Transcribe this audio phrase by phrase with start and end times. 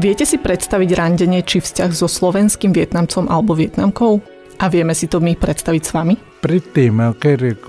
[0.00, 4.16] Viete si predstaviť randenie či vzťah so slovenským Vietnamcom alebo Vietnamkou?
[4.56, 6.16] A vieme si to my predstaviť s vami?
[6.40, 7.60] Predtým, keď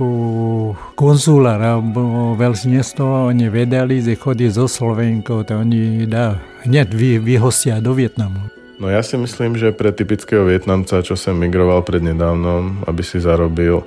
[0.96, 7.84] konzulár alebo veľznectvo, oni vedeli, že chodí so Slovenkou, to oni dá hneď vy, vyhostia
[7.84, 8.40] do Vietnamu.
[8.80, 13.84] No ja si myslím, že pre typického Vietnamca, čo sem migroval prednedávnom, aby si zarobil,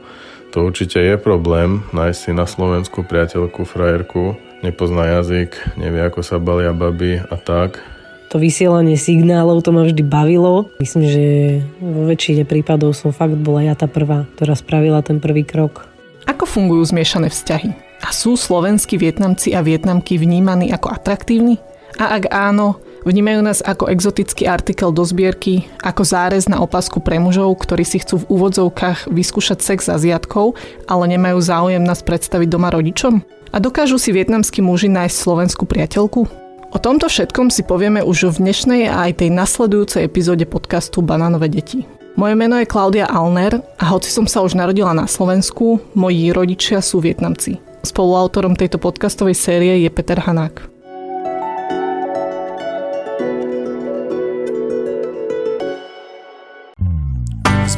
[0.52, 6.36] to určite je problém nájsť si na Slovensku priateľku, frajerku, nepozná jazyk, nevie ako sa
[6.36, 7.93] balia baby a tak.
[8.34, 10.66] To vysielanie signálov to ma vždy bavilo.
[10.82, 11.24] Myslím, že
[11.78, 15.86] vo väčšine prípadov som fakt bola ja tá prvá, ktorá spravila ten prvý krok.
[16.26, 17.70] Ako fungujú zmiešané vzťahy?
[18.02, 21.62] A sú slovenskí Vietnamci a Vietnamky vnímaní ako atraktívni?
[21.94, 27.20] A ak áno, Vnímajú nás ako exotický artikel do zbierky, ako zárez na opasku pre
[27.20, 30.56] mužov, ktorí si chcú v úvodzovkách vyskúšať sex s Aziatkou,
[30.88, 33.20] ale nemajú záujem nás predstaviť doma rodičom?
[33.52, 36.43] A dokážu si vietnamskí muži nájsť slovenskú priateľku?
[36.74, 41.46] O tomto všetkom si povieme už v dnešnej a aj tej nasledujúcej epizóde podcastu Banánové
[41.46, 41.86] deti.
[42.18, 46.82] Moje meno je Klaudia Alner a hoci som sa už narodila na Slovensku, moji rodičia
[46.82, 47.62] sú Vietnamci.
[47.86, 50.73] Spoluautorom tejto podcastovej série je Peter Hanák.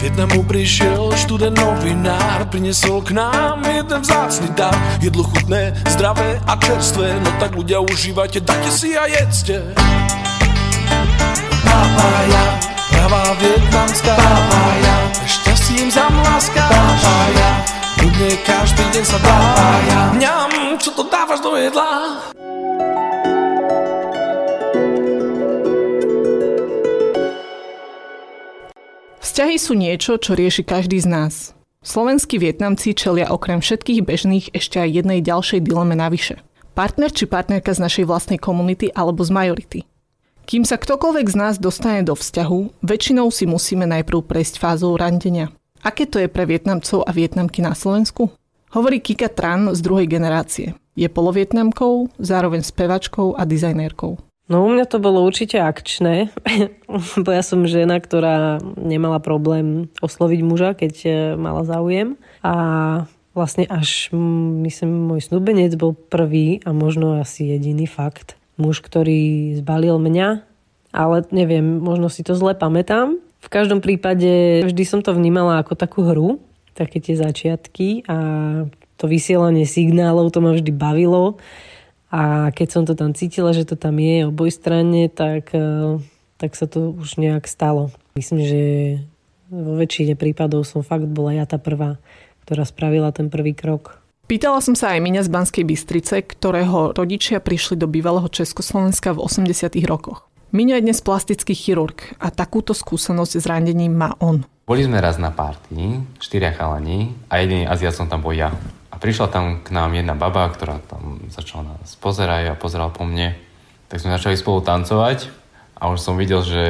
[0.07, 4.71] Vietnamu prišiel študent novinár Prinesol k nám jeden vzácny dar.
[5.03, 9.75] Jedlo chutné, zdravé a čerstvé No tak ľudia užívajte, dajte si a jedzte.
[11.67, 12.45] Papája,
[12.95, 14.15] pravá vietnamská.
[14.15, 14.95] Papája,
[15.27, 17.51] šťastím zamláská Papája,
[17.99, 19.35] ľudne každý deň sa dá.
[19.35, 22.15] Papája, mňam, čo to dávaš do jedla?
[29.37, 31.53] Vzťahy sú niečo, čo rieši každý z nás.
[31.85, 36.41] Slovenskí Vietnamci čelia okrem všetkých bežných ešte aj jednej ďalšej dileme navyše.
[36.73, 39.81] Partner či partnerka z našej vlastnej komunity alebo z majority.
[40.49, 45.53] Kým sa ktokoľvek z nás dostane do vzťahu, väčšinou si musíme najprv prejsť fázou randenia.
[45.85, 48.33] Aké to je pre Vietnamcov a Vietnamky na Slovensku?
[48.73, 50.73] Hovorí Kika Tran z druhej generácie.
[50.97, 54.17] Je polovietnamkou, zároveň spevačkou a dizajnérkou.
[54.47, 56.31] No u mňa to bolo určite akčné,
[57.25, 62.15] bo ja som žena, ktorá nemala problém osloviť muža, keď e, mala záujem.
[62.47, 62.55] A
[63.35, 64.15] vlastne až,
[64.63, 68.39] myslím, môj snúbenec bol prvý a možno asi jediný fakt.
[68.57, 70.29] Muž, ktorý zbalil mňa,
[70.97, 73.21] ale neviem, možno si to zle pamätám.
[73.43, 76.41] V každom prípade vždy som to vnímala ako takú hru,
[76.73, 78.17] také tie začiatky a
[78.97, 81.37] to vysielanie signálov, to ma vždy bavilo
[82.17, 86.01] a keď som to tam cítila, že to tam je oboj strane, tak, e,
[86.41, 87.93] tak sa to už nejak stalo.
[88.17, 88.63] Myslím, že
[89.53, 92.01] vo väčšine prípadov som fakt bola ja tá prvá,
[92.49, 94.01] ktorá spravila ten prvý krok.
[94.27, 99.23] Pýtala som sa aj Miňa z Banskej Bystrice, ktorého rodičia prišli do bývalého Československa v
[99.23, 100.25] 80 rokoch.
[100.57, 104.49] Miňo je dnes plastický chirurg a takúto skúsenosť s randením má on.
[104.67, 108.51] Boli sme raz na párty, štyria chalani a jediný Aziat som tam bol ja.
[108.97, 113.05] A prišla tam k nám jedna baba, ktorá tam začala nás pozerať a pozeral po
[113.05, 113.37] mne.
[113.93, 115.29] Tak sme začali spolu tancovať
[115.77, 116.65] a už som videl, že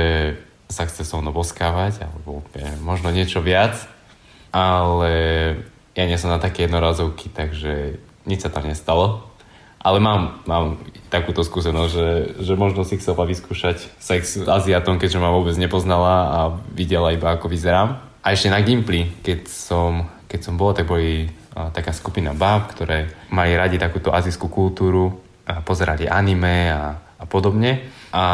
[0.66, 2.42] sa chce so mnou boskávať, alebo
[2.82, 3.78] možno niečo viac.
[4.50, 5.15] Ale
[5.94, 9.22] ja nie som na také jednorazovky, takže nič sa tam nestalo.
[9.78, 10.82] Ale mám, mám
[11.15, 12.09] takúto skúsenosť, že,
[12.42, 16.41] že možno si chcela vyskúšať sex s Aziatom, keďže ma vôbec nepoznala a
[16.75, 18.03] videla iba ako vyzerám.
[18.26, 21.31] A ešte na Gimply, keď som, keď som bol, tak boli
[21.72, 27.86] taká skupina báb, ktoré mali radi takúto azijskú kultúru, a pozerali anime a, a podobne.
[28.10, 28.24] A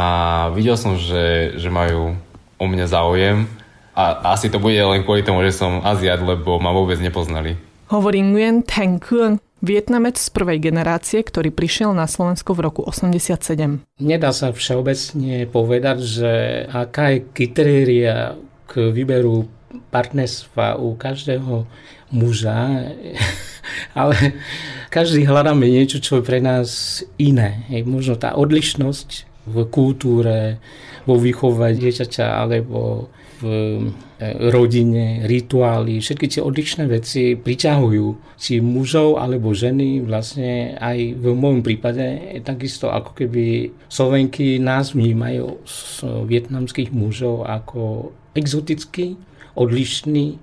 [0.57, 2.17] videl som, že, že majú
[2.57, 3.45] o mňa záujem
[3.93, 7.61] a asi to bude len kvôli tomu, že som Aziat, lebo ma vôbec nepoznali.
[7.93, 13.85] Hovorí Nguyen Thanh Kuang, Vietnamec z prvej generácie, ktorý prišiel na Slovensko v roku 87.
[14.01, 16.33] Nedá sa všeobecne povedať, že
[16.73, 19.47] aká je kritéria k výberu
[19.93, 21.69] partnerstva u každého
[22.13, 22.93] muža,
[23.99, 24.37] ale
[24.93, 27.65] každý hľadáme niečo, čo je pre nás iné.
[27.73, 29.09] Hej, možno tá odlišnosť
[29.49, 30.63] v kultúre,
[31.03, 33.11] vo výchove dieťaťa alebo
[33.43, 41.19] v e, rodine, rituály, všetky tie odlišné veci priťahujú či mužov alebo ženy vlastne aj
[41.19, 49.19] v môjom prípade takisto ako keby Slovenky nás vnímajú z vietnamských mužov ako exotický,
[49.59, 50.39] odlišný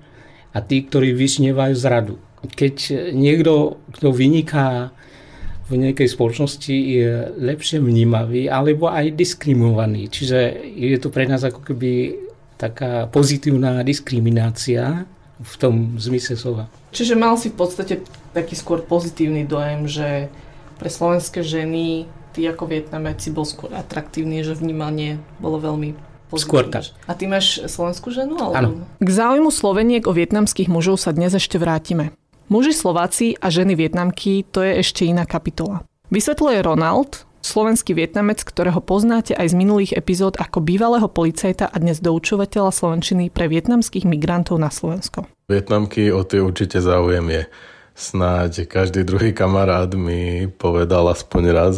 [0.54, 2.16] a tí, ktorí vysnievajú zradu.
[2.40, 2.76] Keď
[3.14, 4.96] niekto, kto vyniká
[5.70, 10.10] v nejakej spoločnosti, je lepšie vnímavý alebo aj diskriminovaný.
[10.10, 12.18] Čiže je to pre nás ako keby
[12.58, 15.06] taká pozitívna diskriminácia
[15.40, 16.66] v tom zmysle slova.
[16.92, 18.04] Čiže mal si v podstate
[18.34, 20.28] taký skôr pozitívny dojem, že
[20.82, 26.70] pre slovenské ženy ty ako Vietnamec si bol skôr atraktívny, že vnímanie bolo veľmi Skôr
[26.70, 26.94] tak.
[27.10, 28.38] A ty máš slovenskú ženu?
[28.38, 28.86] Áno.
[29.02, 32.14] K záujmu Sloveniek o vietnamských mužov sa dnes ešte vrátime.
[32.50, 35.86] Muži Slováci a ženy Vietnamky to je ešte iná kapitola.
[36.10, 42.02] Vysvetľuje Ronald, slovenský Vietnamec, ktorého poznáte aj z minulých epizód ako bývalého policajta a dnes
[42.02, 45.30] doučovateľa slovenčiny pre vietnamských migrantov na Slovensko.
[45.50, 47.42] Vietnamky o tie určite záujem je
[48.00, 51.76] snáď každý druhý kamarát mi povedal aspoň raz,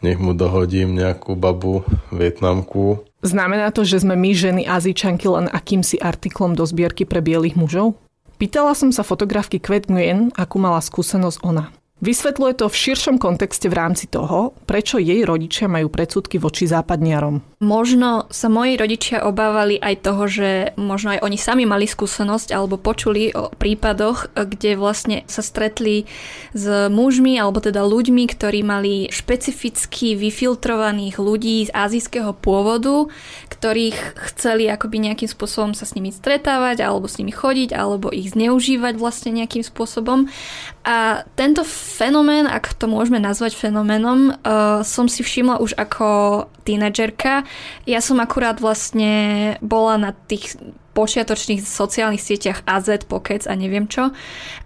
[0.00, 3.04] nech mu dohodím nejakú babu Vietnamku.
[3.18, 7.98] Znamená to, že sme my ženy Azíčanky len akýmsi artiklom do zbierky pre bielých mužov?
[8.38, 11.74] Pýtala som sa fotografky Kvet Nguyen, akú mala skúsenosť ona.
[11.98, 17.42] Vysvetľuje to v širšom kontexte v rámci toho, prečo jej rodičia majú predsudky voči západniarom.
[17.58, 22.78] Možno sa moji rodičia obávali aj toho, že možno aj oni sami mali skúsenosť alebo
[22.78, 26.06] počuli o prípadoch, kde vlastne sa stretli
[26.54, 33.10] s mužmi alebo teda ľuďmi, ktorí mali špecificky vyfiltrovaných ľudí z azijského pôvodu,
[33.50, 38.38] ktorých chceli akoby nejakým spôsobom sa s nimi stretávať alebo s nimi chodiť alebo ich
[38.38, 40.30] zneužívať vlastne nejakým spôsobom.
[40.86, 47.48] A tento fenomén, ak to môžeme nazvať fenoménom, uh, som si všimla už ako tínedžerka.
[47.88, 50.60] Ja som akurát vlastne bola na tých
[50.98, 54.10] počiatočných sociálnych sieťach AZ, Pokec a neviem čo.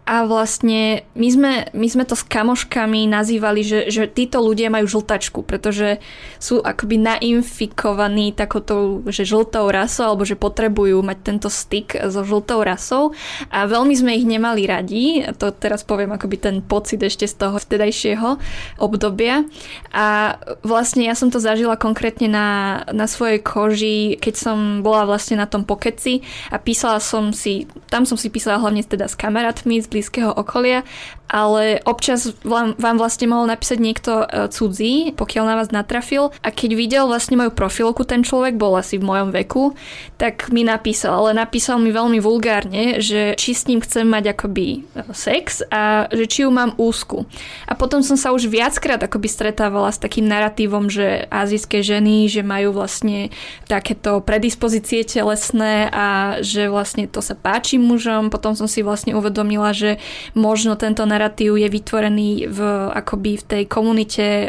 [0.03, 4.89] A vlastne my sme, my sme to s kamoškami nazývali, že, že títo ľudia majú
[4.89, 6.01] žltačku, pretože
[6.41, 12.65] sú akoby nainfikovaní takouto, že žltou rasou, alebo že potrebujú mať tento styk so žltou
[12.65, 13.13] rasou.
[13.53, 15.23] A veľmi sme ich nemali radi.
[15.37, 18.41] To teraz poviem akoby ten pocit ešte z toho vtedajšieho
[18.83, 19.45] obdobia.
[19.93, 22.49] A vlastne ja som to zažila konkrétne na,
[22.91, 28.09] na svojej koži, keď som bola vlastne na tom pokeci a písala som si, tam
[28.09, 30.87] som si písala hlavne teda s kamarátmi z blízkeho okolia
[31.33, 36.71] ale občas vám, vlastne mohol napísať niekto e, cudzí, pokiaľ na vás natrafil a keď
[36.77, 39.73] videl vlastne moju profilku, ten človek bol asi v mojom veku,
[40.21, 44.67] tak mi napísal, ale napísal mi veľmi vulgárne, že či s ním chcem mať akoby
[44.69, 44.79] e,
[45.17, 47.25] sex a že či ju mám úzku.
[47.65, 52.45] A potom som sa už viackrát akoby stretávala s takým narratívom, že azijské ženy, že
[52.45, 53.33] majú vlastne
[53.65, 56.07] takéto predispozície telesné a
[56.41, 58.29] že vlastne to sa páči mužom.
[58.29, 59.99] Potom som si vlastne uvedomila, že
[60.33, 62.59] možno tento narratív je vytvorený v,
[62.93, 64.47] akoby v tej komunite e,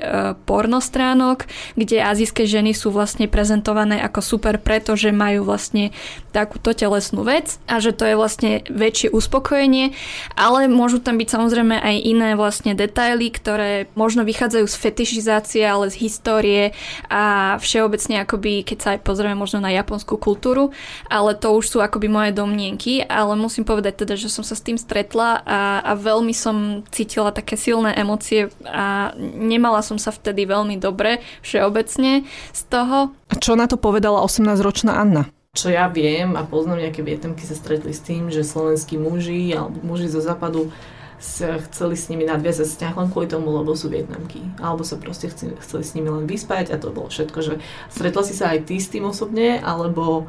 [0.48, 1.46] pornostránok,
[1.76, 5.92] kde azijské ženy sú vlastne prezentované ako super, pretože majú vlastne
[6.34, 9.94] takúto telesnú vec a že to je vlastne väčšie uspokojenie,
[10.34, 15.94] ale môžu tam byť samozrejme aj iné vlastne detaily, ktoré možno vychádzajú z fetišizácie, ale
[15.94, 16.64] z histórie
[17.08, 20.74] a všeobecne akoby, keď sa aj pozrieme možno na japonskú kultúru,
[21.08, 24.64] ale to už sú akoby moje domnienky, ale musím povedať teda, že som sa s
[24.64, 30.48] tým stretla a, a veľmi som cítila také silné emócie a nemala som sa vtedy
[30.48, 32.24] veľmi dobre všeobecne
[32.56, 33.12] z toho.
[33.28, 35.28] A čo na to povedala 18-ročná Anna?
[35.52, 39.84] Čo ja viem a poznám nejaké vietemky sa stretli s tým, že slovenskí muži alebo
[39.84, 40.72] muži zo západu
[41.20, 44.44] sa chceli s nimi nadviazať vzťah len kvôli tomu, lebo sú Vietnamky.
[44.60, 47.40] Alebo sa proste chceli, chceli s nimi len vyspať a to bolo všetko.
[47.40, 47.54] Že
[47.88, 50.28] stretla si sa aj ty s tým osobne, alebo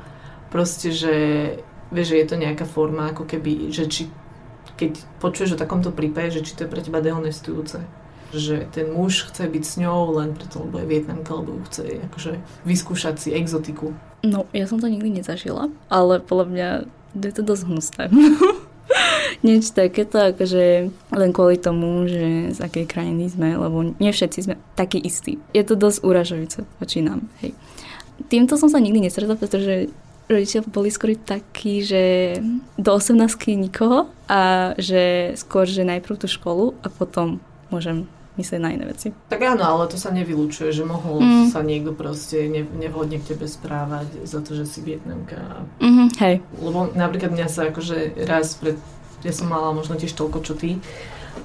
[0.55, 1.15] proste, že
[1.91, 4.07] vieš, že je to nejaká forma, ako keby, že či
[4.75, 7.83] keď počuješ o takomto prípade, že či to je pre teba dehonestujúce
[8.35, 12.43] že ten muž chce byť s ňou len preto, lebo je Vietnamka, lebo chce akože
[12.67, 13.95] vyskúšať si exotiku.
[14.27, 16.69] No, ja som to nikdy nezažila, ale podľa mňa
[17.15, 18.05] je to dosť hnusné.
[19.47, 20.65] Niečo takéto, akože
[21.15, 25.39] len kvôli tomu, že z akej krajiny sme, lebo nie všetci sme takí istí.
[25.53, 27.55] Je to dosť uražujúce voči nám, hej.
[28.31, 29.91] Týmto som sa nikdy nestretla, pretože
[30.29, 32.37] rodičia boli skôr takí, že
[32.81, 33.21] do 18
[33.61, 39.15] nikoho a že skôr, že najprv tú školu a potom môžem myslieť na iné veci.
[39.31, 41.55] Tak áno, ale to sa nevylučuje, že mohol mm.
[41.55, 45.63] sa niekto proste ne, nevhodne k tebe správať za to, že si Vietnamka.
[45.79, 46.43] Mm-hmm, hej.
[46.59, 48.75] Lebo napríklad mňa sa akože raz pred,
[49.23, 50.83] ja som mala možno tiež toľko čo ty,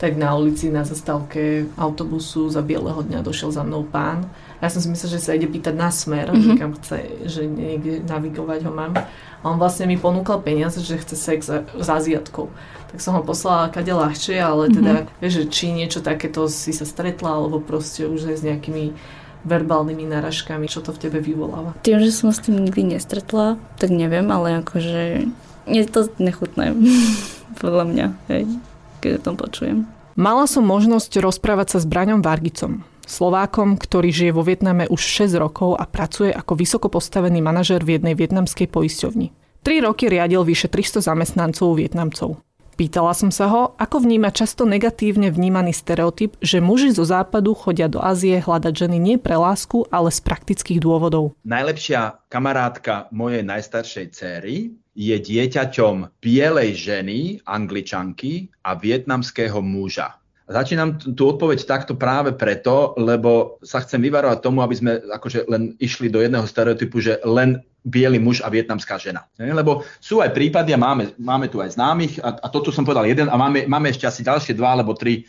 [0.01, 4.25] tak na ulici na zastávke autobusu za bieleho dňa došiel za mnou pán
[4.59, 6.43] ja som si myslela, že sa ide pýtať na smer, mm-hmm.
[6.43, 6.99] že kam chce,
[7.31, 8.93] že niekde navigovať ho mám.
[9.39, 12.51] A on vlastne mi ponúkal peniaze, že chce sex s Aziatkou.
[12.91, 15.19] Tak som ho poslala kade ľahšie, ale teda, mm-hmm.
[15.23, 18.83] vieš, že či niečo takéto si sa stretla, alebo proste už aj s nejakými
[19.47, 21.71] verbálnymi náražkami, čo to v tebe vyvoláva?
[21.79, 25.31] Tým, že som s tým nikdy nestretla, tak neviem, ale akože
[25.69, 26.75] je to nechutné,
[27.63, 28.43] podľa mňa, hej,
[28.99, 29.77] keď o tom počujem.
[30.19, 35.33] Mala som možnosť rozprávať sa s Braňom Vargicom, Slovákom, ktorý žije vo Vietname už 6
[35.41, 39.33] rokov a pracuje ako vysoko postavený manažer v jednej vietnamskej poisťovni.
[39.65, 42.37] 3 roky riadil vyše 300 zamestnancov Vietnamcov.
[42.79, 47.91] Pýtala som sa ho, ako vníma často negatívne vnímaný stereotyp, že muži zo západu chodia
[47.91, 51.35] do Ázie hľadať ženy nie pre lásku, ale z praktických dôvodov.
[51.43, 60.15] Najlepšia kamarátka mojej najstaršej céry je dieťaťom bielej ženy, angličanky a vietnamského muža.
[60.49, 65.77] Začínam tú odpoveď takto práve preto, lebo sa chcem vyvarovať tomu, aby sme akože len
[65.77, 69.29] išli do jedného stereotypu, že len biely muž a vietnamská žena.
[69.37, 73.05] Lebo sú aj prípady a máme, máme tu aj známych a, a toto som povedal
[73.05, 75.23] jeden a máme, máme ešte asi ďalšie dva alebo tri e,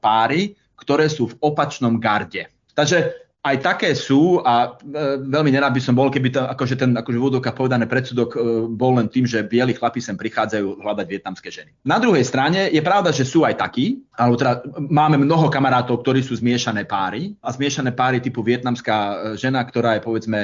[0.00, 2.48] páry, ktoré sú v opačnom garde.
[2.72, 6.94] Takže aj také sú a e, veľmi nerád by som bol, keby to, akože ten
[6.94, 8.38] akože v povedané predsudok e,
[8.70, 11.74] bol len tým, že bieli chlapi sem prichádzajú hľadať vietnamské ženy.
[11.82, 16.22] Na druhej strane je pravda, že sú aj takí, alebo teda máme mnoho kamarátov, ktorí
[16.22, 20.40] sú zmiešané páry a zmiešané páry typu vietnamská e, žena, ktorá je povedzme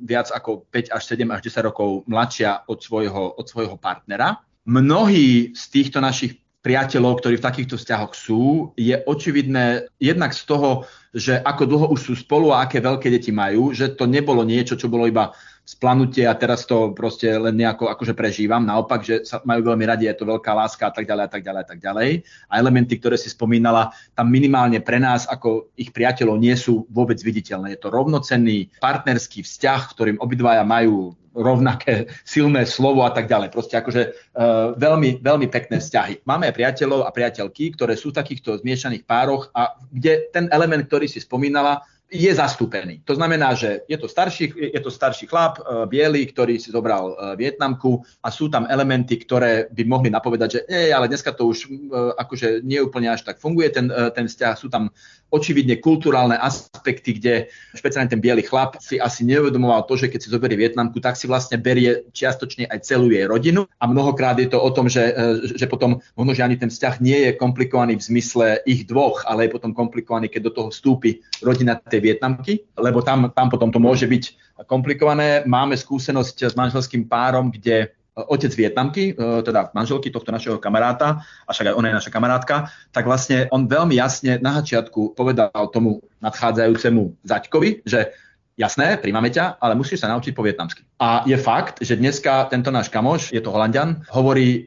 [0.00, 4.40] viac ako 5 až 7 až 10 rokov mladšia od svojho, od svojho partnera.
[4.64, 10.84] Mnohí z týchto našich priateľov, ktorí v takýchto vzťahoch sú, je očividné jednak z toho,
[11.16, 14.76] že ako dlho už sú spolu a aké veľké deti majú, že to nebolo niečo,
[14.76, 15.32] čo bolo iba
[15.70, 18.66] splanutie a teraz to proste len nejako akože prežívam.
[18.66, 21.42] Naopak, že sa majú veľmi radi, je to veľká láska a tak ďalej a tak
[21.46, 22.08] ďalej a tak ďalej.
[22.50, 27.22] A elementy, ktoré si spomínala, tam minimálne pre nás ako ich priateľov nie sú vôbec
[27.22, 27.78] viditeľné.
[27.78, 33.54] Je to rovnocenný partnerský vzťah, ktorým obidvaja majú rovnaké silné slovo a tak ďalej.
[33.54, 36.26] Proste akože uh, veľmi, veľmi pekné vzťahy.
[36.26, 40.86] Máme aj priateľov a priateľky, ktoré sú v takýchto zmiešaných pároch a kde ten element,
[40.86, 43.06] ktorý si spomínala, je zastúpený.
[43.06, 47.14] To znamená, že je to starší, je to starší chlap, e, biely, ktorý si zobral
[47.14, 51.46] e, Vietnamku a sú tam elementy, ktoré by mohli napovedať, že nie, ale dneska to
[51.46, 51.78] už e,
[52.18, 54.54] akože nie úplne až tak funguje ten, ten vzťah.
[54.58, 54.90] Sú tam
[55.30, 60.28] očividne kulturálne aspekty, kde špeciálne ten biely chlap si asi neuvedomoval to, že keď si
[60.28, 64.58] zoberie Vietnamku, tak si vlastne berie čiastočne aj celú jej rodinu a mnohokrát je to
[64.58, 65.14] o tom, že,
[65.54, 69.46] že potom možno, že ani ten vzťah nie je komplikovaný v zmysle ich dvoch, ale
[69.46, 73.78] je potom komplikovaný, keď do toho vstúpi rodina tej Vietnamky, lebo tam, tam potom to
[73.78, 74.24] môže byť
[74.68, 75.46] komplikované.
[75.46, 77.88] Máme skúsenosť s manželským párom, kde e,
[78.28, 82.54] otec Vietnamky, e, teda manželky tohto našeho kamaráta, a však aj ona je naša kamarátka,
[82.92, 88.12] tak vlastne on veľmi jasne na začiatku povedal tomu nadchádzajúcemu zaťkovi, že
[88.60, 90.84] jasné, príjmame ťa, ale musíš sa naučiť po vietnamsky.
[91.00, 94.60] A je fakt, že dneska tento náš kamoš, je to Holandian, hovorí e,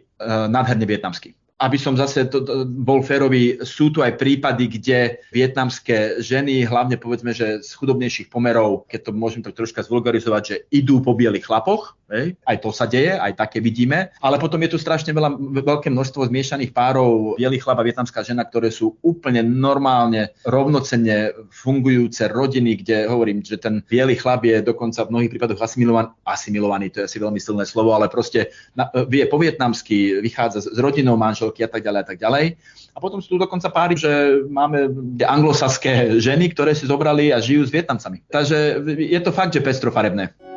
[0.50, 6.20] nádherne vietnamsky aby som zase to, to, bol férový, sú tu aj prípady, kde vietnamské
[6.20, 11.00] ženy, hlavne povedzme, že z chudobnejších pomerov, keď to môžem tak troška zvulgarizovať, že idú
[11.00, 12.28] po bielých chlapoch, hej?
[12.48, 16.32] aj to sa deje, aj také vidíme, ale potom je tu strašne veľa, veľké množstvo
[16.32, 23.12] zmiešaných párov, bielý chlap a vietnamská žena, ktoré sú úplne normálne, rovnocenne fungujúce rodiny, kde
[23.12, 27.18] hovorím, že ten biely chlap je dokonca v mnohých prípadoch asimilovaný, asimilovaný, to je asi
[27.20, 31.70] veľmi silné slovo, ale proste na, vie po vietnamsky, vychádza s rodinou manžel manželky a
[31.70, 32.46] tak ďalej a tak ďalej.
[32.94, 34.86] A potom sú tu dokonca páry, že máme
[35.26, 38.22] anglosaské ženy, ktoré si zobrali a žijú s Vietnamcami.
[38.30, 40.53] Takže je to fakt, že pestrofarebné.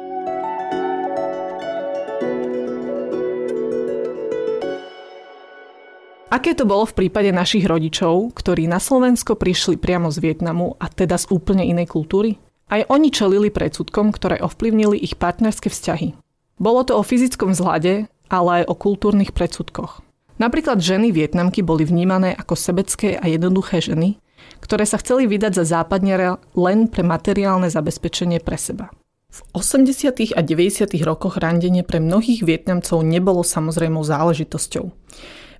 [6.37, 10.93] Aké to bolo v prípade našich rodičov, ktorí na Slovensko prišli priamo z Vietnamu a
[10.93, 12.37] teda z úplne inej kultúry?
[12.69, 16.12] Aj oni čelili predsudkom, ktoré ovplyvnili ich partnerské vzťahy.
[16.61, 20.05] Bolo to o fyzickom vzhľade, ale aj o kultúrnych predsudkoch.
[20.37, 24.21] Napríklad ženy Vietnamky boli vnímané ako sebecké a jednoduché ženy,
[24.61, 28.93] ktoré sa chceli vydať za západniara len pre materiálne zabezpečenie pre seba.
[29.33, 30.37] V 80.
[30.37, 31.00] a 90.
[31.00, 34.93] rokoch randenie pre mnohých Vietnamcov nebolo samozrejmou záležitosťou.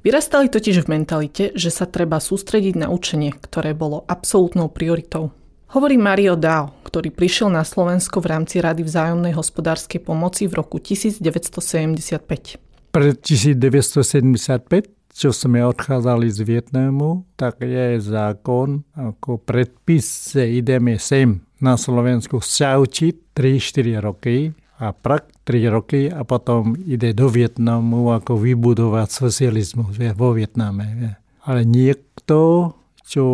[0.07, 5.35] Vyrastali totiž v mentalite, že sa treba sústrediť na učenie, ktoré bolo absolútnou prioritou.
[5.75, 10.79] Hovorí Mario Dao, ktorý prišiel na Slovensko v rámci Rady vzájomnej hospodárskej pomoci v roku
[10.79, 12.63] 1975
[12.97, 21.45] pred 1975, čo sme odchádzali z Vietnamu, tak je zákon ako predpis, že ideme sem
[21.61, 28.13] na Slovensku sa učiť 3-4 roky a prak 3 roky a potom ide do Vietnamu
[28.13, 31.17] ako vybudovať socializmus vo Vietname.
[31.47, 32.73] Ale niekto,
[33.07, 33.25] čo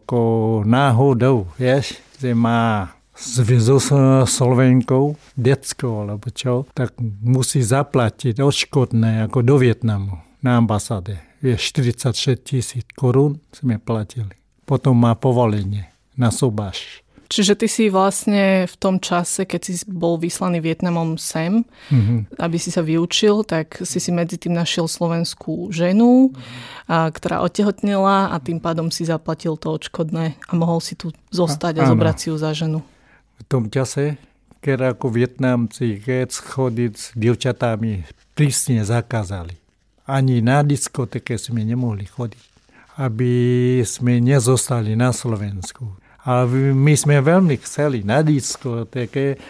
[0.00, 0.20] ako
[0.66, 3.76] náhodou, vieš, že má so
[4.24, 11.20] Slovenkou, decko alebo čo, tak musí zaplatiť odškodné ako do Vietnamu na ambasáde.
[11.44, 14.32] Je 46 tisíc korún sme platili.
[14.64, 17.04] Potom má povolenie na sobáš.
[17.30, 22.34] Čiže ty si vlastne v tom čase, keď si bol vyslaný Vietnamom sem, mm-hmm.
[22.42, 26.34] aby si sa vyučil, tak si si medzi tým našiel slovenskú ženu,
[26.90, 31.78] a, ktorá otehotnila a tým pádom si zaplatil to odškodné a mohol si tu zostať
[31.78, 32.82] a, a zobrať si ju za ženu
[33.40, 34.20] v tom čase,
[34.60, 38.04] keď ako Vietnamci, keď chodiť s dievčatami
[38.36, 39.56] prísne zakázali.
[40.04, 42.44] Ani na diskoteke sme nemohli chodiť,
[43.00, 43.32] aby
[43.86, 45.96] sme nezostali na Slovensku.
[46.28, 49.40] A my sme veľmi chceli na diskoteke,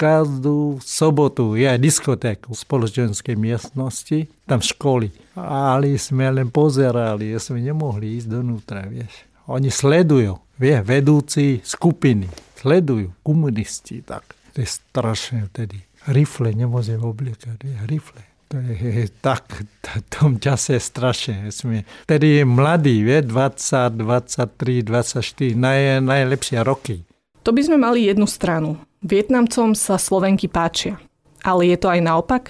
[0.00, 5.12] každú sobotu je diskotéku v spoločenskej miestnosti, tam školy.
[5.36, 9.28] Ale sme len pozerali, sme nemohli ísť donútra, vieš.
[9.50, 14.24] Oni sledujú, vie, vedúci skupiny, sledujú komunisti, tak.
[14.56, 15.84] To je strašné vtedy.
[16.08, 18.29] Rifle nemôžem obliekať, rifle.
[18.50, 21.54] Tak, v tom čase strašne.
[21.54, 27.06] Sme, tedy mladí, vie, 20, 23, 24, naj, najlepšie roky.
[27.46, 28.76] To by sme mali jednu stranu.
[29.06, 30.98] Vietnamcom sa Slovenky páčia.
[31.40, 32.44] Ale je to aj naopak?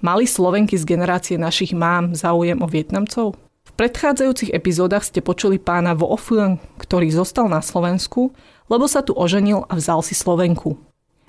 [0.00, 3.36] Mali Slovenky z generácie našich mám záujem o Vietnamcov?
[3.64, 8.32] V predchádzajúcich epizódach ste počuli pána Vo Ofuen, ktorý zostal na Slovensku,
[8.70, 10.78] lebo sa tu oženil a vzal si Slovenku.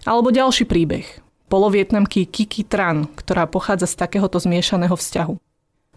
[0.06, 5.36] Alebo ďalší príbeh polovietnamky Kiki Tran, ktorá pochádza z takéhoto zmiešaného vzťahu.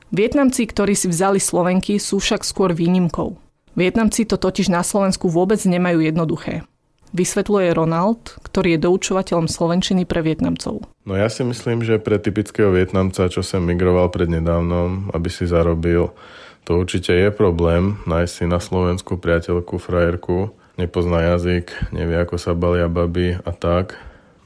[0.09, 3.37] Vietnamci, ktorí si vzali Slovenky, sú však skôr výnimkou.
[3.77, 6.65] Vietnamci to totiž na Slovensku vôbec nemajú jednoduché.
[7.13, 10.85] Vysvetľuje Ronald, ktorý je doučovateľom slovenčiny pre Vietnamcov.
[11.09, 16.13] No ja si myslím, že pre typického Vietnamca, čo sem migroval prednedávnom, aby si zarobil,
[16.69, 22.53] to určite je problém nájsť si na Slovensku priateľku, frajerku, nepozná jazyk, nevie ako sa
[22.53, 23.97] balia baby a tak.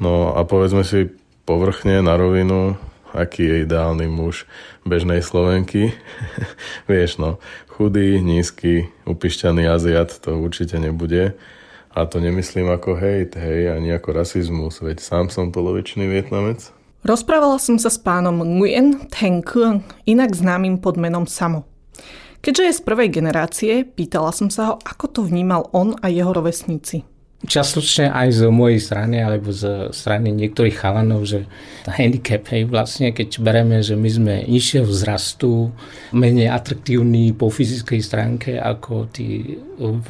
[0.02, 1.14] No a povedzme si
[1.47, 2.75] povrchne na rovinu,
[3.14, 4.50] aký je ideálny muž
[4.82, 5.94] bežnej Slovenky.
[6.90, 7.38] Vieš no,
[7.71, 11.38] chudý, nízky, upišťaný Aziat to určite nebude.
[11.94, 16.73] A to nemyslím ako hejt, hej, ani ako rasizmus, veď sám som polovičný Vietnamec.
[17.06, 21.68] Rozprávala som sa s pánom Nguyen Theng Kuang, inak známym pod menom Samo.
[22.42, 26.35] Keďže je z prvej generácie, pýtala som sa ho, ako to vnímal on a jeho
[26.35, 27.12] rovesníci.
[27.43, 31.51] Častočne aj z mojej strany alebo z strany niektorých chalanov, že
[31.91, 35.75] handicap, hej, vlastne keď bereme, že my sme nižšieho vzrastu,
[36.15, 39.59] menej atraktívni po fyzickej stránke ako tí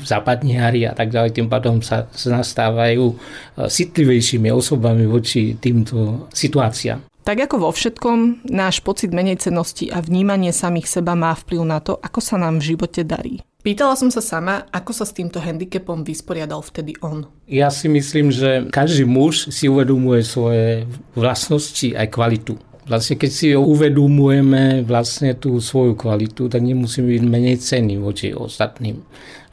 [0.04, 3.16] západniari a tak ďalej, tým pádom sa nastávajú
[3.56, 7.00] citlivejšími osobami voči týmto situáciám.
[7.22, 11.78] Tak ako vo všetkom, náš pocit menej cenosti a vnímanie samých seba má vplyv na
[11.78, 13.40] to, ako sa nám v živote darí.
[13.62, 17.30] Pýtala som sa sama, ako sa s týmto handicapom vysporiadal vtedy on.
[17.46, 22.58] Ja si myslím, že každý muž si uvedomuje svoje vlastnosti aj kvalitu.
[22.82, 28.98] Vlastne keď si uvedomujeme vlastne tú svoju kvalitu, tak nemusíme byť menej cenný voči ostatným.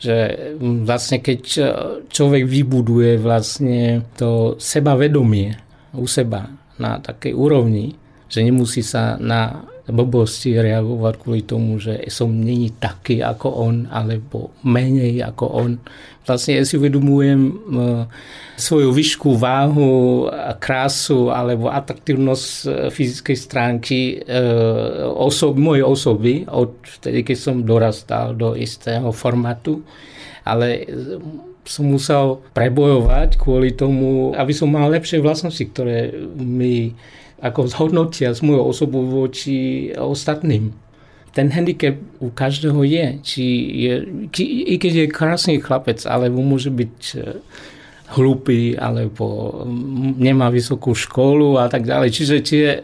[0.01, 0.15] Že
[0.89, 1.41] vlastne keď
[2.09, 5.53] človek vybuduje vlastne to sebavedomie
[5.93, 6.49] u seba
[6.81, 7.93] na takej úrovni,
[8.25, 14.53] že nemusí sa na blbosti reagovať kvôli tomu, že som není taký ako on, alebo
[14.63, 15.71] menej ako on.
[16.29, 17.51] Vlastne ja si uvedomujem e,
[18.53, 20.29] svoju vyškú váhu,
[20.61, 24.37] krásu alebo atraktívnosť e, fyzickej stránky e,
[25.09, 29.81] osob, mojej osoby od vtedy, keď som dorastal do istého formátu.
[30.45, 30.85] Ale
[31.69, 36.97] som musel prebojovať kvôli tomu, aby som mal lepšie vlastnosti, ktoré mi
[37.39, 40.75] ako zhodnotia z mojou osobu voči ostatným.
[41.29, 43.05] Ten handicap u každého je.
[43.21, 43.43] Či
[43.85, 43.93] je
[44.73, 47.19] I keď je krásny chlapec, alebo môže byť e,
[48.17, 49.53] hlupý, alebo
[50.17, 52.09] nemá vysokú školu a tak ďalej.
[52.09, 52.81] Čiže tie uh,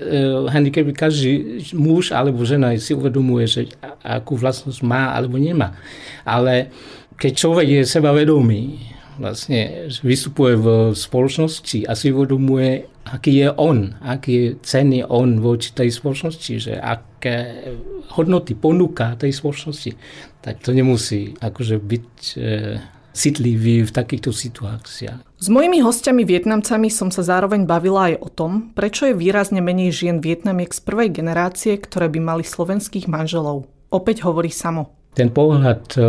[0.53, 1.31] handicapy každý
[1.73, 3.61] muž alebo žena si uvedomuje, že
[4.05, 5.73] akú vlastnosť má alebo nemá.
[6.21, 6.69] Ale
[7.17, 14.31] keď človek je sebavedomý, vlastne vystupuje v spoločnosti a si uvedomuje, aký je on, aký
[14.33, 17.69] je cenný on voči tej spoločnosti, že aké
[18.15, 19.95] hodnoty ponúka tej spoločnosti,
[20.43, 22.39] tak to nemusí akože byť e,
[23.15, 25.19] citlivý v takýchto situáciách.
[25.39, 29.95] S mojimi hostiami Vietnamcami som sa zároveň bavila aj o tom, prečo je výrazne menej
[29.95, 33.71] žien Vietnamiek z prvej generácie, ktoré by mali slovenských manželov.
[33.93, 35.99] Opäť hovorí samo ten pohľad e,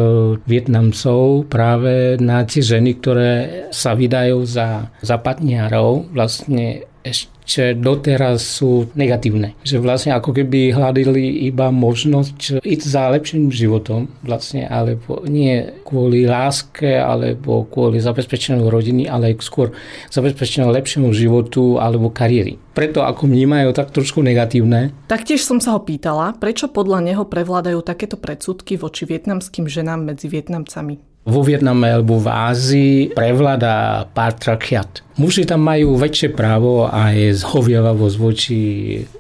[0.43, 3.33] Vietnamcov práve na tie ženy, ktoré
[3.71, 7.36] sa vydajú za zapadniarov, vlastne ešte
[7.79, 9.55] doteraz sú negatívne.
[9.63, 16.27] Že vlastne ako keby hľadili iba možnosť ísť za lepším životom, vlastne, alebo nie kvôli
[16.27, 19.73] láske, alebo kvôli zabezpečeniu rodiny, ale skôr
[20.11, 22.59] zabezpečeniu lepšiemu životu alebo kariéry.
[22.75, 24.93] Preto ako vnímajú tak trošku negatívne.
[25.09, 30.29] Taktiež som sa ho pýtala, prečo podľa neho prevládajú takéto predsudky voči vietnamským ženám medzi
[30.29, 35.03] Vietnamcami vo Vietname alebo v Ázii prevláda patriarchiat.
[35.19, 38.61] Muži tam majú väčšie právo a je zhovievavosť voči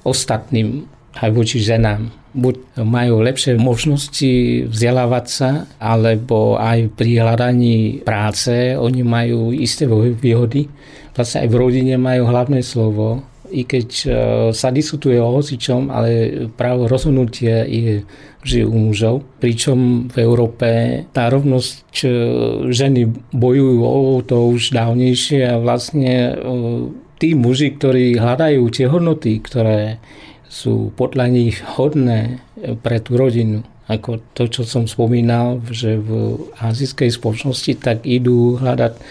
[0.07, 0.87] ostatným,
[1.19, 2.07] aj voči ženám.
[2.37, 4.33] Buď majú lepšie možnosti
[4.69, 10.69] vzdelávať sa, alebo aj pri hľadaní práce oni majú isté výhody.
[11.17, 13.25] Vlastne aj v rodine majú hlavné slovo
[13.57, 13.89] i keď
[14.53, 16.11] sa diskutuje o hocičom, ale
[16.53, 17.95] právo rozhodnutie je
[18.45, 19.25] vždy u mužov.
[19.41, 20.69] Pričom v Európe
[21.17, 22.05] tá rovnosť
[22.69, 26.37] ženy bojujú o to už dávnejšie a vlastne
[27.17, 29.99] tí muži, ktorí hľadajú tie hodnoty, ktoré
[30.47, 32.41] sú podľa nich hodné
[32.81, 38.95] pre tú rodinu, ako to, čo som spomínal, že v azijskej spoločnosti tak idú hľadať
[38.97, 39.03] e,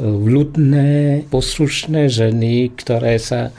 [0.00, 0.90] vľudné,
[1.28, 3.52] poslušné ženy, ktoré sa e,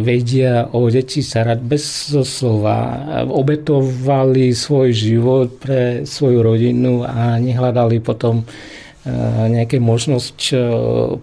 [0.00, 1.84] vedia o deti starať bez
[2.24, 8.48] slova, obetovali svoj život pre svoju rodinu a nehľadali potom
[9.48, 10.52] nejaké možnosť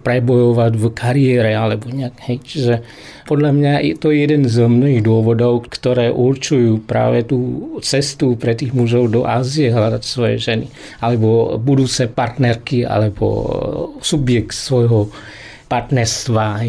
[0.02, 2.14] prebojovať v kariére alebo nejak.
[2.26, 2.38] Hej.
[2.42, 2.74] Čiže
[3.22, 7.38] podľa mňa je to jeden z mnohých dôvodov, ktoré určujú práve tú
[7.86, 10.66] cestu pre tých mužov do Ázie hľadať svoje ženy
[10.98, 13.26] alebo budúce partnerky alebo
[14.02, 15.14] subjekt svojho
[15.70, 16.68] partnerstva aj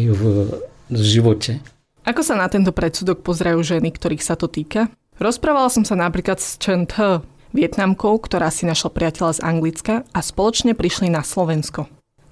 [0.90, 1.62] v živote.
[2.04, 4.90] Ako sa na tento predsudok pozerajú ženy, ktorých sa to týka?
[5.20, 7.22] Rozprávala som sa napríklad s Chen He,
[7.52, 11.90] Vietnamkou, ktorá si našla priateľa z Anglicka a spoločne prišli na Slovensko.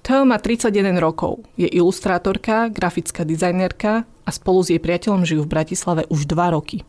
[0.08, 5.52] Teo má 31 rokov, je ilustrátorka, grafická dizajnerka a spolu s jej priateľom žijú v
[5.52, 6.80] Bratislave už 2 roky.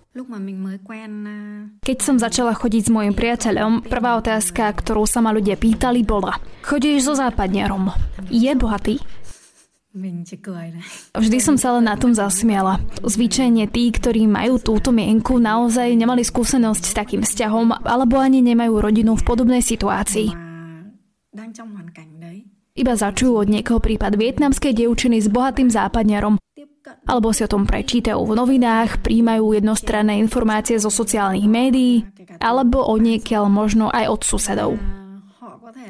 [1.84, 6.40] Keď som začala chodiť s mojim priateľom, prvá otázka, ktorú sa ma ľudia pýtali, bola
[6.64, 7.92] Chodíš so západňarom?
[8.32, 9.04] Je bohatý?
[11.18, 12.78] Vždy som sa len na tom zasmiala.
[13.02, 18.78] Zvyčajne tí, ktorí majú túto mienku, naozaj nemali skúsenosť s takým vzťahom alebo ani nemajú
[18.78, 20.30] rodinu v podobnej situácii.
[22.80, 26.38] Iba začujú od niekoho prípad vietnamskej dievčiny s bohatým západňarom
[27.10, 32.06] alebo si o tom prečítajú v novinách, príjmajú jednostranné informácie zo sociálnych médií
[32.38, 34.72] alebo od niekiaľ možno aj od susedov.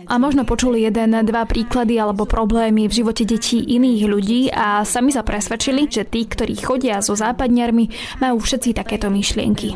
[0.08, 5.14] A možno počuli jeden, dva príklady alebo problémy v živote detí iných ľudí a sami
[5.14, 9.76] sa presvedčili, že tí, ktorí chodia so západňarmi, majú všetci takéto myšlienky.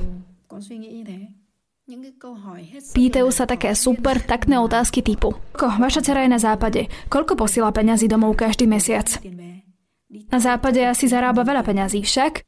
[2.96, 6.88] Pýtajú sa také super takné otázky typu Ko, vaša dcera je na západe.
[7.12, 9.20] Koľko posiela peňazí domov každý mesiac?
[10.32, 12.48] Na západe asi zarába veľa peňazí však.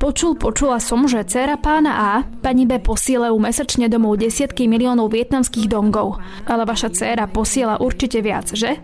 [0.00, 5.68] Počul, počula som, že dcera pána A, pani B posielajú mesačne domov desiatky miliónov vietnamských
[5.68, 6.16] dongov.
[6.48, 8.80] Ale vaša dcera posiela určite viac, že?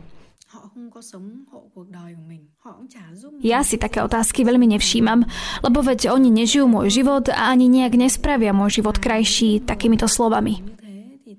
[3.40, 5.24] Ja si také otázky veľmi nevšímam,
[5.64, 10.61] lebo veď oni nežijú môj život a ani nejak nespravia môj život krajší takýmito slovami.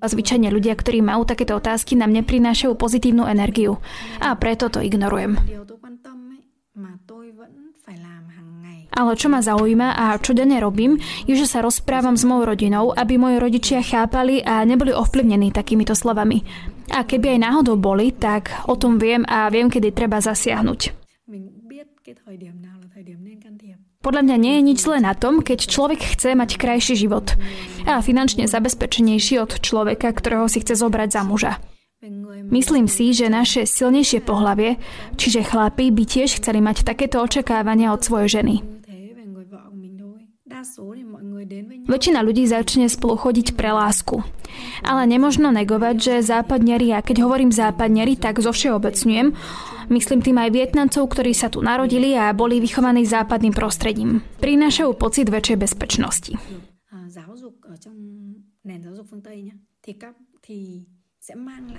[0.02, 3.78] A zvyčajne ľudia, ktorí majú takéto otázky, nám neprinášajú pozitívnu energiu.
[4.18, 5.38] A preto to ignorujem.
[8.98, 10.98] Ale čo ma zaujíma a čo denne robím,
[11.30, 15.94] je, že sa rozprávam s mojou rodinou, aby moji rodičia chápali a neboli ovplyvnení takýmito
[15.94, 16.42] slovami.
[16.90, 20.98] A keby aj náhodou boli, tak o tom viem a viem, kedy treba zasiahnuť.
[23.98, 27.38] Podľa mňa nie je nič zlé na tom, keď človek chce mať krajší život
[27.86, 31.52] a finančne zabezpečenejší od človeka, ktorého si chce zobrať za muža.
[32.48, 34.78] Myslím si, že naše silnejšie pohlavie,
[35.18, 38.77] čiže chlapi, by tiež chceli mať takéto očakávania od svojej ženy.
[41.84, 44.24] Väčšina ľudí začne spolu chodiť pre lásku.
[44.80, 49.36] Ale nemožno negovať, že západňari, a keď hovorím západňari, tak zo všeobecňujem,
[49.88, 54.20] Myslím tým aj Vietnamcov, ktorí sa tu narodili a boli vychovaní západným prostredím.
[54.36, 56.32] Prinášajú pocit väčšej bezpečnosti.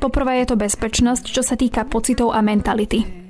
[0.02, 3.28] Poprvé je to bezpečnosť, čo sa týka pocitov a mentality.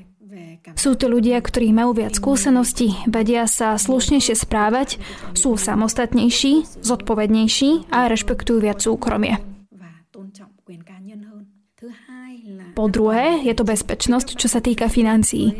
[0.75, 4.99] Sú to ľudia, ktorí majú viac skúseností, vedia sa slušnejšie správať,
[5.33, 9.37] sú samostatnejší, zodpovednejší a rešpektujú viac súkromie.
[12.75, 15.51] Po druhé, je to bezpečnosť, čo sa týka financií.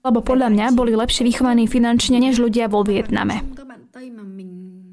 [0.00, 3.44] Lebo podľa mňa boli lepšie vychovaní finančne než ľudia vo Vietname.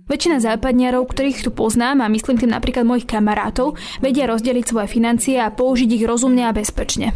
[0.07, 5.36] Väčšina západniarov, ktorých tu poznám, a myslím tým napríklad mojich kamarátov, vedia rozdeliť svoje financie
[5.36, 7.12] a použiť ich rozumne a bezpečne.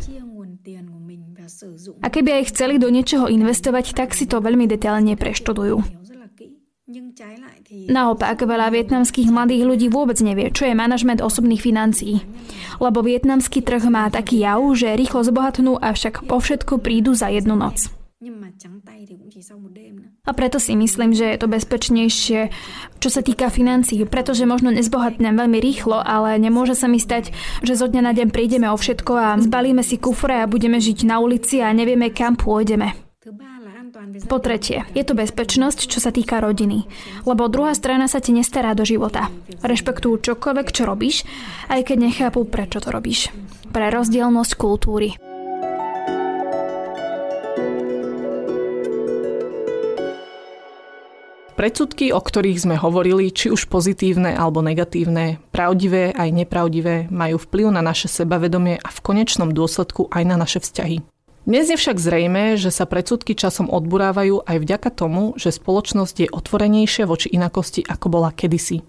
[2.01, 6.01] A keby aj chceli do niečoho investovať, tak si to veľmi detailne preštudujú.
[7.71, 12.19] Naopak, veľa vietnamských mladých ľudí vôbec nevie, čo je manažment osobných financií.
[12.83, 17.55] Lebo vietnamský trh má taký jav, že rýchlo zbohatnú, avšak po všetko prídu za jednu
[17.55, 18.00] noc.
[20.21, 22.39] A preto si myslím, že je to bezpečnejšie,
[23.01, 27.33] čo sa týka financií, pretože možno nezbohatnem veľmi rýchlo, ale nemôže sa mi stať,
[27.65, 31.01] že zo dňa na deň prídeme o všetko a zbalíme si kufre a budeme žiť
[31.09, 32.93] na ulici a nevieme, kam pôjdeme.
[34.29, 36.85] Po tretie, je to bezpečnosť, čo sa týka rodiny.
[37.25, 39.33] Lebo druhá strana sa ti nestará do života.
[39.65, 41.25] Rešpektujú čokoľvek, čo robíš,
[41.69, 43.33] aj keď nechápu, prečo to robíš.
[43.73, 45.30] Pre rozdielnosť kultúry.
[51.61, 57.69] Predsudky, o ktorých sme hovorili, či už pozitívne alebo negatívne, pravdivé aj nepravdivé, majú vplyv
[57.69, 61.05] na naše sebavedomie a v konečnom dôsledku aj na naše vzťahy.
[61.45, 66.33] Dnes je však zrejme, že sa predsudky časom odburávajú aj vďaka tomu, že spoločnosť je
[66.33, 68.81] otvorenejšia voči inakosti ako bola kedysi.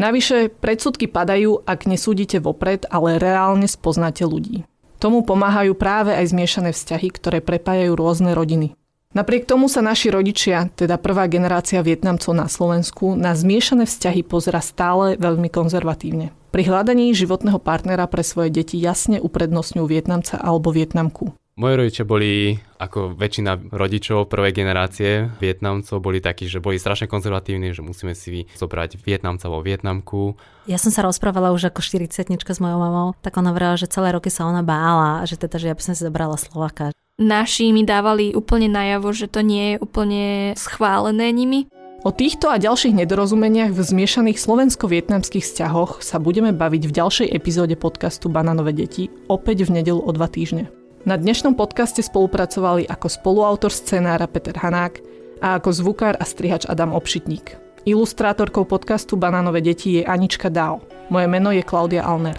[0.00, 4.64] Navyše, predsudky padajú, ak nesúdite vopred, ale reálne spoznáte ľudí.
[4.96, 8.72] Tomu pomáhajú práve aj zmiešané vzťahy, ktoré prepájajú rôzne rodiny.
[9.16, 14.60] Napriek tomu sa naši rodičia, teda prvá generácia Vietnamcov na Slovensku, na zmiešané vzťahy pozera
[14.60, 16.36] stále veľmi konzervatívne.
[16.52, 21.32] Pri hľadaní životného partnera pre svoje deti jasne uprednostňujú Vietnamca alebo Vietnamku.
[21.56, 27.72] Moji rodičia boli, ako väčšina rodičov prvej generácie Vietnamcov, boli takí, že boli strašne konzervatívni,
[27.72, 30.36] že musíme si zobrať Vietnamca vo Vietnamku.
[30.68, 34.12] Ja som sa rozprávala už ako 40 s mojou mamou, tak ona hovorila, že celé
[34.12, 37.82] roky sa ona bála, že teda, že ja by som si zobrala Slovaka naši mi
[37.84, 40.24] dávali úplne najavo, že to nie je úplne
[40.56, 41.68] schválené nimi.
[42.06, 47.74] O týchto a ďalších nedorozumeniach v zmiešaných slovensko-vietnamských vzťahoch sa budeme baviť v ďalšej epizóde
[47.74, 50.70] podcastu Bananové deti opäť v nedelu o dva týždne.
[51.02, 55.02] Na dnešnom podcaste spolupracovali ako spoluautor scenára Peter Hanák
[55.42, 57.58] a ako zvukár a strihač Adam Obšitník.
[57.86, 60.82] Ilustrátorkou podcastu Bananové deti je Anička Dao.
[61.10, 62.38] Moje meno je Klaudia Alner.